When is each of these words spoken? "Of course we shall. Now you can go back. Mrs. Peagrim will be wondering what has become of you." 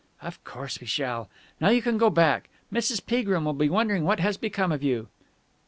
"Of 0.23 0.43
course 0.43 0.81
we 0.81 0.87
shall. 0.87 1.29
Now 1.59 1.69
you 1.69 1.83
can 1.83 1.99
go 1.99 2.09
back. 2.09 2.49
Mrs. 2.73 3.05
Peagrim 3.05 3.43
will 3.45 3.53
be 3.53 3.69
wondering 3.69 4.03
what 4.03 4.19
has 4.19 4.35
become 4.35 4.71
of 4.71 4.81
you." 4.81 5.09